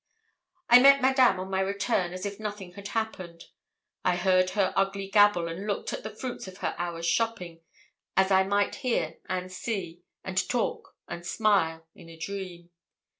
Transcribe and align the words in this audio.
I 0.67 0.79
met 0.79 0.99
Madame 1.03 1.39
on 1.39 1.51
my 1.51 1.59
return 1.59 2.11
as 2.11 2.25
if 2.25 2.39
nothing 2.39 2.71
had 2.71 2.87
happened. 2.87 3.45
I 4.03 4.15
heard 4.15 4.49
her 4.57 4.73
ugly 4.75 5.07
gabble, 5.07 5.47
and 5.47 5.67
looked 5.67 5.93
at 5.93 6.01
the 6.01 6.09
fruits 6.09 6.47
of 6.47 6.57
her 6.57 6.73
hour's 6.79 7.05
shopping, 7.05 7.61
as 8.17 8.31
I 8.31 8.41
might 8.43 8.77
hear, 8.77 9.19
and 9.29 9.51
see, 9.51 10.01
and 10.23 10.39
talk, 10.49 10.97
and 11.07 11.23
smile, 11.23 11.85
in 11.93 12.09
a 12.09 12.17
dream. 12.17 12.71